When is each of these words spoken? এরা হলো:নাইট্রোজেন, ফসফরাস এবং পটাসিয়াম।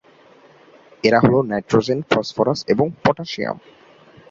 এরা 1.03 1.19
হলো:নাইট্রোজেন, 1.23 1.99
ফসফরাস 2.11 2.59
এবং 2.73 2.87
পটাসিয়াম। 3.03 3.57